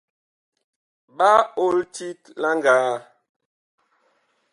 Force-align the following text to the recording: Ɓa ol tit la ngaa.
Ɓa 1.17 1.31
ol 1.63 1.77
tit 1.95 2.21
la 2.41 2.49
ngaa. 2.57 2.93